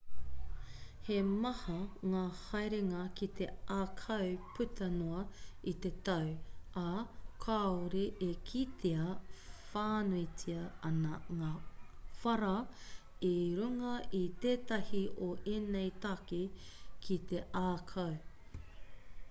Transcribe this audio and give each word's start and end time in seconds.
he 1.07 1.15
maha 1.41 1.73
ngā 2.13 2.21
haerenga 2.37 3.01
ki 3.19 3.27
te 3.39 3.47
ākau 3.73 4.29
puta 4.59 4.87
noa 4.93 5.19
i 5.71 5.73
te 5.83 5.91
tau 6.07 6.31
ā 6.83 7.01
kāore 7.43 8.01
e 8.29 8.29
kitea 8.51 9.05
whānuitia 9.73 10.63
ana 10.91 11.13
ngā 11.43 11.49
whara 12.23 12.55
i 13.29 13.33
runga 13.61 13.93
i 14.21 14.23
tētahi 14.47 15.03
o 15.27 15.29
ēnei 15.57 15.93
take 16.07 16.41
ki 17.05 17.19
te 17.33 17.43
ākau 17.63 18.67